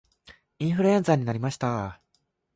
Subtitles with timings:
[0.57, 2.01] インフルエンザになりました